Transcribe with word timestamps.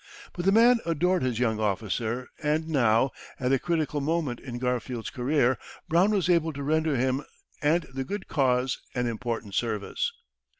But 0.33 0.45
the 0.45 0.51
man 0.51 0.79
adored 0.83 1.21
his 1.21 1.37
young 1.37 1.59
officer, 1.59 2.27
and 2.41 2.67
now, 2.67 3.11
at 3.39 3.53
a 3.53 3.59
critical 3.59 4.01
moment 4.01 4.39
in 4.39 4.57
Garfield's 4.57 5.11
career, 5.11 5.59
Brown 5.87 6.09
was 6.09 6.27
able 6.27 6.53
to 6.53 6.63
render 6.63 6.95
him 6.95 7.23
and 7.61 7.83
the 7.93 8.03
good 8.03 8.27
cause 8.27 8.79
an 8.95 9.05
important 9.05 9.53
service. 9.53 10.11